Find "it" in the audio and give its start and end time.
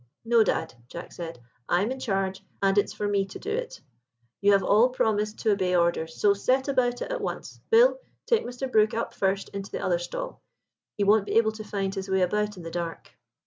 2.75-2.85, 3.51-3.79, 7.03-7.11